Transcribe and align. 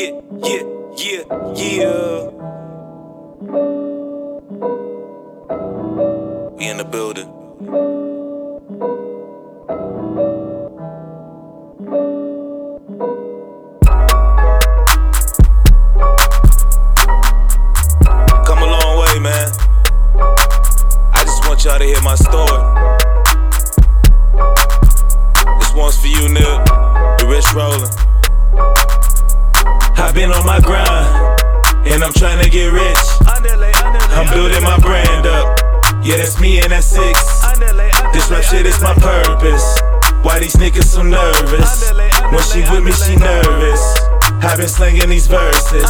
yeah, 0.00 0.20
yeah, 0.46 0.62
yeah, 0.96 1.22
yeah. 1.56 2.30
We 6.56 6.66
in 6.68 6.76
the 6.78 6.84
building. 6.84 7.28
Get 32.70 32.82
rich. 32.82 32.98
I'm 33.26 34.28
building 34.32 34.62
my 34.62 34.78
brand 34.78 35.26
up. 35.26 35.58
Yeah, 36.04 36.16
that's 36.16 36.40
me 36.40 36.60
and 36.60 36.72
that's 36.72 36.86
six. 36.86 37.20
This 38.12 38.30
rap 38.30 38.42
shit 38.42 38.66
is 38.66 38.80
my 38.80 38.94
purpose. 38.94 39.80
Why 40.22 40.38
these 40.38 40.54
niggas 40.54 40.84
so 40.84 41.02
nervous? 41.02 41.90
When 42.30 42.42
she 42.42 42.60
with 42.70 42.84
me, 42.84 42.92
she 42.92 43.16
nervous. 43.16 43.82
I've 44.42 44.58
been 44.58 44.68
slinging 44.68 45.08
these 45.08 45.26
verses. 45.26 45.84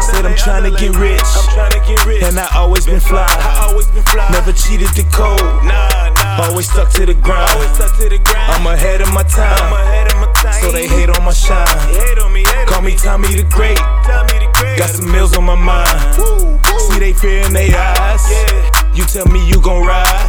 Said 0.00 0.26
I'm 0.26 0.36
trying 0.36 0.64
to 0.64 0.70
get 0.70 0.96
rich. 0.96 1.22
And 2.22 2.38
I 2.38 2.48
always 2.54 2.86
been 2.86 3.00
fly. 3.00 3.26
Never 4.32 4.52
cheated 4.52 4.88
the 4.88 5.04
code. 5.12 5.40
Always 6.42 6.68
stuck 6.70 6.90
to 6.92 7.06
the 7.06 7.14
grind. 7.14 7.50
I'm 8.52 8.66
ahead 8.66 9.00
of 9.00 9.12
my 9.12 9.22
time. 9.22 9.72
So 10.60 10.72
they 10.72 10.86
hate 10.86 11.08
on 11.08 11.24
my 11.24 11.32
shine. 11.32 11.66
Call 12.66 12.82
me 12.82 12.96
Tommy 12.96 13.28
the 13.34 13.44
Great. 13.48 13.78
Got 14.78 14.90
some 14.90 15.10
meals 15.12 15.36
on 15.36 15.44
my 15.44 15.54
mind. 15.54 15.88
See 16.78 16.98
they 16.98 17.12
fear 17.12 17.44
in 17.44 17.52
their 17.52 17.76
eyes. 17.76 18.24
You 18.94 19.04
tell 19.04 19.26
me 19.26 19.46
you 19.46 19.60
gon' 19.60 19.84
ride. 19.86 20.28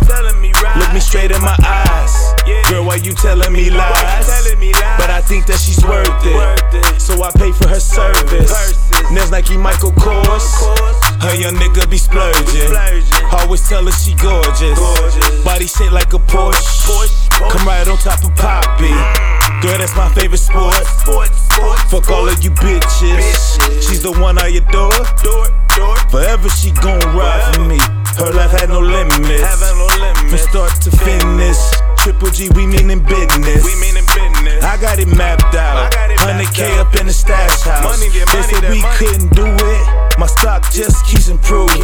Look 0.77 0.93
me 0.93 0.99
straight 0.99 1.31
in 1.31 1.41
my 1.41 1.55
eyes. 1.63 2.13
Girl, 2.69 2.85
why 2.85 2.95
you 2.95 3.13
telling 3.13 3.53
me 3.53 3.69
lies? 3.69 4.27
But 4.97 5.09
I 5.09 5.21
think 5.21 5.45
that 5.47 5.59
she's 5.59 5.83
worth 5.85 6.07
it. 6.25 7.01
So 7.01 7.23
I 7.23 7.31
pay 7.31 7.51
for 7.51 7.67
her 7.67 7.79
service. 7.79 8.51
Nails 9.11 9.31
Nike 9.31 9.55
Michael 9.55 9.91
Kors. 9.93 10.43
Her 11.21 11.35
young 11.35 11.55
nigga 11.55 11.89
be 11.89 11.97
splurging. 11.97 12.75
Always 13.31 13.67
tell 13.67 13.85
her 13.85 13.91
she 13.91 14.15
gorgeous. 14.15 14.79
Body 15.43 15.67
shaped 15.67 15.93
like 15.93 16.13
a 16.13 16.19
Porsche. 16.19 17.49
Come 17.49 17.67
right 17.67 17.87
on 17.87 17.97
top 17.97 18.23
of 18.23 18.35
Poppy. 18.35 18.87
Mm. 18.87 19.36
Girl, 19.61 19.77
that's 19.77 19.95
my 19.95 20.09
favorite 20.13 20.37
sport. 20.37 20.73
Fuck 21.89 22.09
all 22.09 22.27
of 22.29 22.43
you 22.43 22.51
bitches. 22.51 23.57
She's 23.81 24.03
the 24.03 24.11
one 24.11 24.37
I 24.37 24.49
adore. 24.49 24.91
Forever 26.09 26.49
she 26.49 26.71
gon' 26.71 26.99
ride 27.15 27.55
for 27.55 27.63
me. 27.65 27.79
Her 28.17 28.31
life 28.33 28.51
had 28.51 28.69
no 28.69 28.79
limits. 28.79 29.43
From 30.29 30.37
start 30.37 30.71
to 30.81 30.91
finish. 30.91 31.57
Triple 31.97 32.29
G, 32.29 32.49
we 32.55 32.65
meanin' 32.67 33.03
business. 33.03 33.65
I 34.63 34.77
got 34.79 34.99
it 34.99 35.07
mapped 35.07 35.55
out. 35.55 35.91
100K 35.91 36.77
up 36.77 36.95
in 36.95 37.07
the 37.07 37.13
stash 37.13 37.61
house. 37.61 37.99
They 37.99 38.41
said 38.43 38.69
we 38.69 38.81
couldn't 38.97 39.33
do 39.35 39.45
it. 39.45 40.19
My 40.19 40.27
stock 40.27 40.69
just 40.71 41.05
keeps 41.05 41.29
improving. 41.29 41.81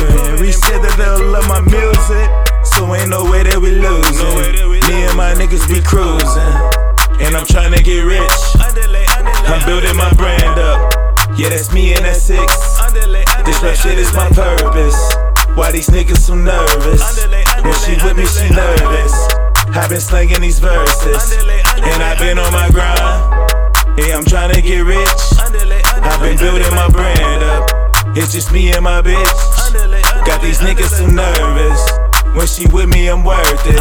Said 0.54 0.82
that 0.82 0.96
they'll 0.98 1.26
love 1.26 1.48
my 1.48 1.62
music. 1.62 2.30
So 2.64 2.96
ain't 2.96 3.10
no 3.10 3.30
way 3.30 3.44
that 3.44 3.60
we 3.60 3.72
losing. 3.72 4.36
Me 4.90 5.06
and 5.06 5.18
my 5.18 5.34
niggas 5.34 5.68
be 5.68 5.82
cruising. 5.82 6.13
Get 7.94 8.06
rich. 8.06 8.40
I'm 9.46 9.62
building 9.66 9.96
my 9.96 10.12
brand 10.14 10.58
up. 10.58 10.94
Yeah, 11.38 11.50
that's 11.50 11.72
me 11.72 11.94
and 11.94 12.06
that's 12.06 12.24
six. 12.24 12.42
This 13.46 13.62
rap 13.62 13.76
shit 13.76 14.00
is 14.00 14.14
my 14.14 14.30
purpose. 14.30 14.98
Why 15.56 15.72
these 15.72 15.88
niggas 15.90 16.18
so 16.18 16.36
nervous? 16.36 17.02
When 17.62 17.78
she 17.86 17.94
with 18.04 18.18
me, 18.18 18.26
she 18.26 18.50
nervous. 18.50 19.14
I've 19.78 19.90
been 19.90 20.02
slinging 20.02 20.42
these 20.42 20.60
verses. 20.60 21.38
And 21.38 22.02
I've 22.02 22.18
been 22.18 22.40
on 22.40 22.52
my 22.52 22.70
grind. 22.70 23.00
Yeah, 24.00 24.18
I'm 24.18 24.26
trying 24.26 24.54
to 24.54 24.62
get 24.62 24.82
rich. 24.82 25.24
I've 25.38 26.22
been 26.22 26.38
building 26.38 26.74
my 26.74 26.90
brand 26.90 27.44
up. 27.44 27.70
It's 28.18 28.32
just 28.32 28.52
me 28.52 28.72
and 28.72 28.84
my 28.84 29.02
bitch. 29.02 30.26
Got 30.26 30.42
these 30.42 30.60
niggas 30.60 30.98
so 30.98 31.06
nervous. 31.06 31.82
When 32.36 32.48
she 32.48 32.66
with 32.74 32.90
me, 32.90 33.08
I'm 33.08 33.24
worth 33.24 33.68
it. 33.68 33.78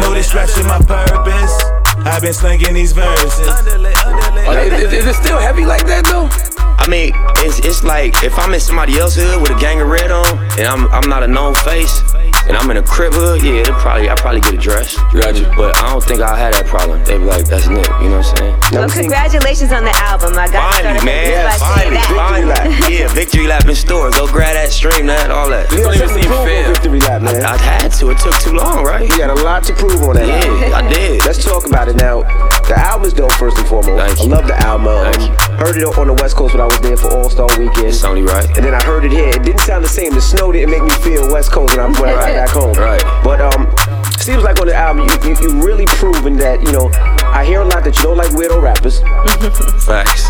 Know 0.00 0.14
this 0.14 0.34
rap 0.34 0.48
shit 0.48 0.66
my 0.66 0.78
purpose. 0.78 1.75
I've 2.06 2.22
been 2.22 2.32
slinging 2.32 2.72
these 2.72 2.92
verses. 2.92 3.48
Oh, 3.48 4.68
is, 4.70 4.92
is 4.92 5.06
it 5.06 5.14
still 5.14 5.38
heavy 5.38 5.66
like 5.66 5.84
that 5.86 6.04
though? 6.04 6.30
I 6.78 6.86
mean, 6.88 7.10
it's, 7.42 7.58
it's 7.66 7.82
like 7.82 8.22
if 8.22 8.38
I'm 8.38 8.54
in 8.54 8.60
somebody 8.60 8.96
else's 8.96 9.24
hood 9.24 9.42
with 9.42 9.50
a 9.50 9.58
gang 9.58 9.80
of 9.80 9.88
red 9.88 10.12
on, 10.12 10.38
and 10.56 10.68
I'm 10.68 10.86
I'm 10.92 11.08
not 11.10 11.24
a 11.24 11.26
known 11.26 11.54
face, 11.66 12.02
and 12.48 12.56
I'm 12.56 12.70
in 12.70 12.76
a 12.76 12.82
crip 12.82 13.12
hood, 13.12 13.42
yeah, 13.42 13.62
it'll 13.66 13.74
probably 13.76 14.08
I 14.10 14.14
probably 14.14 14.40
get 14.40 14.54
addressed. 14.54 14.96
Gotcha. 15.12 15.50
But 15.56 15.76
I 15.78 15.90
don't 15.92 16.02
think 16.02 16.20
I'll 16.20 16.36
have 16.36 16.52
that 16.54 16.66
problem. 16.66 17.02
They 17.04 17.18
be 17.18 17.24
like, 17.24 17.46
that's 17.46 17.66
Nick, 17.68 17.86
you 18.02 18.08
know 18.10 18.18
what 18.22 18.26
I'm 18.26 18.36
saying? 18.36 18.54
Well, 18.72 18.88
congratulations 18.90 19.72
on 19.72 19.84
the 19.84 19.94
album. 20.06 20.34
I 20.38 20.48
got 20.48 20.72
Finally, 20.74 21.00
started 21.00 21.04
man, 21.04 21.44
by 21.46 21.56
saying 21.56 22.00
finally, 22.10 22.46
that. 22.48 22.62
finally. 22.62 22.96
Yeah, 22.96 23.08
victory 23.12 23.46
lap 23.46 23.66
in 23.66 23.74
store. 23.74 24.10
Go 24.10 24.26
grab 24.30 24.54
that 24.54 24.70
stream, 24.70 25.06
that, 25.06 25.30
all 25.30 25.48
that. 25.50 25.68
This 25.70 25.82
don't 25.82 25.94
even 25.96 26.08
seem 26.08 26.30
fair. 26.46 26.72
Victory 26.72 27.00
lap, 27.00 27.22
man. 27.22 27.42
I 27.44 27.56
had 27.56 27.88
to. 27.98 28.10
It 28.10 28.18
took 28.18 28.34
too 28.40 28.52
long, 28.52 28.84
right? 28.84 29.02
You 29.02 29.18
got 29.18 29.30
a 29.30 29.42
lot 29.42 29.64
to 29.64 29.74
prove 29.74 30.00
on 30.02 30.14
that. 30.16 30.28
album. 30.28 30.60
Yeah, 30.60 30.76
I 30.76 30.88
did. 30.92 31.24
Let's 31.26 31.42
talk 31.44 31.66
about 31.66 31.88
it 31.88 31.96
now. 31.96 32.22
The 32.68 32.74
album 32.78 33.06
is 33.06 33.12
dope, 33.12 33.32
first 33.32 33.58
and 33.58 33.66
foremost. 33.66 34.16
Thank 34.16 34.20
I 34.20 34.36
love 34.36 34.46
the 34.46 34.56
album. 34.58 35.12
Heard 35.58 35.76
it 35.76 35.84
on 35.98 36.06
the 36.06 36.12
West 36.20 36.36
Coast 36.36 36.54
when 36.54 36.60
I 36.60 36.66
was 36.66 36.78
there 36.80 36.96
for 36.96 37.10
All 37.16 37.30
Star 37.30 37.48
Weekend. 37.58 37.86
It's 37.86 38.04
only 38.04 38.22
right. 38.22 38.46
And 38.56 38.64
then 38.64 38.74
I 38.74 38.82
heard 38.84 39.04
it 39.04 39.12
here. 39.12 39.28
It 39.28 39.42
didn't 39.42 39.60
sound 39.60 39.84
the 39.84 39.88
same. 39.88 40.12
The 40.12 40.20
snow 40.20 40.52
didn't 40.52 40.70
make 40.70 40.82
me 40.82 40.90
feel 41.00 41.32
West 41.32 41.50
Coast 41.50 41.76
when 41.76 41.80
I 41.80 42.00
went 42.00 42.16
right 42.16 42.34
back 42.34 42.50
home. 42.50 42.74
Right. 42.86 43.02
But 43.24 43.40
um, 43.40 43.72
seems 44.18 44.42
like 44.42 44.60
on 44.60 44.66
the 44.66 44.74
album 44.74 45.08
you, 45.08 45.30
you 45.30 45.36
you 45.40 45.62
really 45.64 45.86
proven 45.86 46.36
that 46.36 46.62
you 46.62 46.70
know. 46.72 46.90
I 47.24 47.44
hear 47.44 47.62
a 47.62 47.64
lot 47.64 47.84
that 47.84 47.96
you 47.96 48.02
don't 48.02 48.16
like 48.18 48.30
weirdo 48.30 48.60
rappers. 48.60 49.00
Facts. 49.86 50.28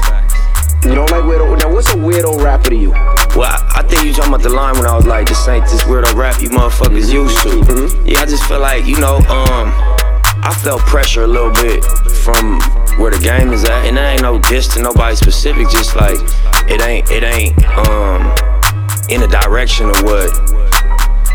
You 0.84 0.94
don't 0.94 1.10
like 1.10 1.24
weirdo. 1.24 1.58
Now 1.58 1.72
what's 1.72 1.88
a 1.88 1.96
weirdo 1.96 2.42
rapper 2.42 2.70
to 2.70 2.76
you? 2.76 2.90
Well, 3.34 3.50
I, 3.50 3.80
I 3.80 3.82
think 3.82 4.04
you 4.04 4.12
talking 4.12 4.32
about 4.32 4.42
the 4.42 4.50
line 4.50 4.74
when 4.76 4.86
I 4.86 4.94
was 4.94 5.06
like, 5.06 5.26
this 5.26 5.46
ain't 5.48 5.64
this 5.64 5.82
weirdo 5.82 6.14
rap 6.14 6.40
you 6.40 6.50
motherfuckers 6.50 7.12
used 7.12 7.36
to. 7.42 7.48
Mm-hmm. 7.48 8.06
Yeah, 8.06 8.20
I 8.20 8.26
just 8.26 8.44
feel 8.44 8.60
like, 8.60 8.86
you 8.86 8.98
know, 9.00 9.16
um, 9.28 9.65
I 10.46 10.54
felt 10.54 10.80
pressure 10.82 11.24
a 11.24 11.26
little 11.26 11.50
bit 11.50 11.84
from 12.22 12.60
where 13.02 13.10
the 13.10 13.18
game 13.20 13.52
is 13.52 13.64
at, 13.64 13.84
and 13.84 13.96
that 13.96 14.12
ain't 14.12 14.22
no 14.22 14.38
diss 14.38 14.68
to 14.74 14.80
nobody 14.80 15.16
specific. 15.16 15.68
Just 15.70 15.96
like 15.96 16.20
it 16.70 16.80
ain't, 16.86 17.10
it 17.10 17.24
ain't, 17.24 17.58
um, 17.74 18.22
in 19.10 19.20
the 19.20 19.26
direction 19.26 19.90
of 19.90 20.00
what 20.06 20.30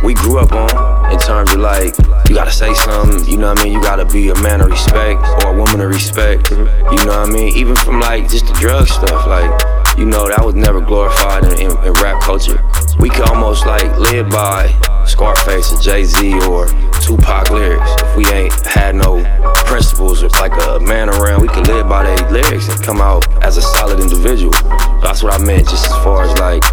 we 0.01 0.13
grew 0.13 0.39
up 0.39 0.53
on 0.53 1.11
in 1.11 1.19
terms 1.19 1.51
of 1.51 1.59
like 1.59 1.91
you 2.29 2.35
gotta 2.35 2.53
say 2.53 2.73
something, 2.73 3.27
you 3.27 3.35
know 3.35 3.49
what 3.49 3.59
I 3.59 3.63
mean? 3.65 3.73
You 3.73 3.81
gotta 3.81 4.05
be 4.05 4.29
a 4.29 4.35
man 4.39 4.61
of 4.61 4.69
respect 4.71 5.19
or 5.43 5.51
a 5.51 5.57
woman 5.57 5.81
of 5.81 5.89
respect, 5.89 6.49
you 6.49 7.03
know 7.03 7.19
what 7.19 7.27
I 7.27 7.31
mean? 7.31 7.53
Even 7.57 7.75
from 7.75 7.99
like 7.99 8.29
just 8.29 8.47
the 8.47 8.53
drug 8.53 8.87
stuff, 8.87 9.27
like 9.27 9.51
you 9.97 10.05
know 10.05 10.29
that 10.29 10.39
was 10.39 10.55
never 10.55 10.79
glorified 10.79 11.43
in, 11.51 11.67
in, 11.67 11.71
in 11.83 11.91
rap 11.99 12.23
culture. 12.23 12.63
We 12.97 13.09
could 13.09 13.27
almost 13.27 13.65
like 13.65 13.91
live 13.97 14.29
by 14.29 14.71
Scarface 15.05 15.73
or 15.73 15.81
Jay 15.81 16.05
Z 16.05 16.47
or 16.47 16.67
Tupac 17.01 17.49
lyrics 17.49 17.89
if 18.01 18.15
we 18.15 18.25
ain't 18.27 18.53
had 18.65 18.95
no 18.95 19.23
principles. 19.65 20.23
Like 20.39 20.53
a 20.67 20.79
man 20.79 21.09
around, 21.09 21.41
we 21.41 21.47
can 21.47 21.63
live 21.63 21.87
by 21.89 22.03
their 22.03 22.31
lyrics 22.31 22.69
and 22.69 22.81
come 22.83 23.01
out 23.01 23.25
as 23.43 23.57
a 23.57 23.61
solid 23.61 23.99
individual. 23.99 24.53
That's 25.01 25.23
what 25.23 25.33
I 25.33 25.43
meant, 25.43 25.67
just 25.67 25.85
as 25.85 25.93
far 26.03 26.23
as 26.23 26.37
like 26.39 26.63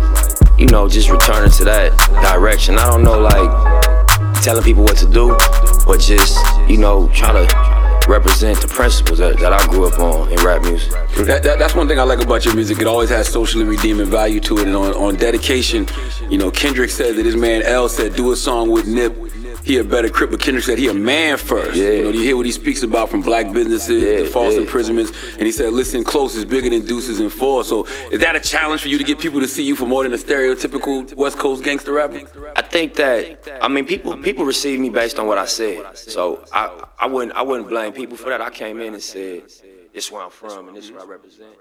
you 0.59 0.67
know, 0.67 0.89
just 0.89 1.09
returning 1.09 1.51
to 1.53 1.65
that 1.65 1.97
direction. 2.21 2.79
I 2.79 2.91
don't 2.91 3.05
know, 3.05 3.19
like, 3.19 4.43
telling 4.43 4.65
people 4.65 4.83
what 4.83 4.97
to 4.99 5.09
do, 5.09 5.37
but 5.87 6.01
just, 6.01 6.37
you 6.69 6.77
know, 6.77 7.09
trying 7.15 7.47
to 7.47 8.09
represent 8.09 8.61
the 8.61 8.67
principles 8.67 9.19
that, 9.19 9.39
that 9.39 9.53
I 9.53 9.65
grew 9.69 9.87
up 9.87 9.99
on 10.01 10.33
in 10.33 10.39
rap 10.45 10.63
music. 10.63 10.91
That, 11.19 11.43
that, 11.45 11.59
that's 11.59 11.75
one 11.75 11.87
thing 11.87 12.01
I 12.01 12.03
like 12.03 12.21
about 12.21 12.45
your 12.45 12.55
music. 12.55 12.81
It 12.81 12.87
always 12.87 13.11
has 13.11 13.29
socially 13.29 13.65
redeeming 13.65 14.07
value 14.07 14.41
to 14.41 14.59
it. 14.59 14.67
And 14.67 14.75
on, 14.75 14.95
on 14.95 15.15
dedication, 15.15 15.87
you 16.29 16.39
know, 16.39 16.51
Kendrick 16.51 16.91
said 16.91 17.17
that 17.17 17.27
his 17.27 17.37
man 17.37 17.63
L 17.63 17.89
said, 17.89 18.17
do 18.17 18.33
a 18.33 18.37
song 18.37 18.71
with 18.71 18.89
Nip. 18.89 19.15
He 19.69 19.77
a 19.77 19.85
better 19.85 20.09
crip, 20.09 20.31
but 20.31 20.41
Kendrick 20.41 20.65
said 20.65 20.79
he 20.79 20.89
a 20.89 20.95
man 20.95 21.37
first. 21.37 21.77
Yeah. 21.77 21.91
You 21.91 22.05
know, 22.05 22.09
you 22.09 22.23
hear 22.23 22.39
what 22.39 22.47
he 22.47 22.53
speaks 22.53 22.83
about 22.83 23.11
from 23.11 23.21
black 23.21 23.53
businesses, 23.53 24.03
Yeah, 24.03 24.21
to 24.21 24.25
false 24.25 24.55
yeah. 24.55 24.63
imprisonments, 24.63 25.13
and 25.35 25.43
he 25.43 25.53
said, 25.53 25.75
listen 25.75 26.05
close 26.05 26.35
is 26.37 26.47
bigger 26.47 26.71
than 26.71 26.87
deuces 26.87 27.21
and 27.21 27.31
four. 27.31 27.65
So 27.65 27.85
is 28.11 28.21
that 28.21 28.35
a 28.35 28.41
challenge 28.41 28.81
for 28.81 28.89
you 28.89 28.97
to 28.97 29.05
get 29.05 29.19
people 29.19 29.41
to 29.41 29.47
see 29.47 29.63
you 29.63 29.77
for 29.77 29.85
more 29.85 30.05
than 30.05 30.15
a 30.15 30.17
stereotypical 30.17 31.15
West 31.17 31.37
Coast 31.37 31.63
gangster 31.63 31.93
rapper? 31.93 32.23
I 32.57 32.63
think 32.63 32.95
that 32.95 33.59
I 33.61 33.69
mean 33.69 33.85
people 33.85 34.17
people 34.17 34.47
receive 34.47 34.81
me 34.81 34.89
based 34.89 35.19
on 35.19 35.27
what 35.27 35.37
I 35.37 35.45
said. 35.45 35.99
So 35.99 36.43
I 36.51 36.85
I 36.99 37.07
wouldn't 37.07 37.37
I 37.37 37.43
wouldn't 37.43 37.69
blame 37.69 37.93
people 37.93 38.17
for 38.17 38.31
that. 38.31 38.41
I 38.41 38.49
came 38.49 38.81
in 38.81 38.95
and 38.95 39.03
said 39.03 39.43
this 39.93 40.07
is 40.07 40.11
where 40.11 40.23
I'm 40.23 40.31
from 40.31 40.69
and 40.69 40.77
this 40.79 40.87
is 40.87 40.93
what 40.93 41.03
I 41.03 41.07
represent. 41.07 41.59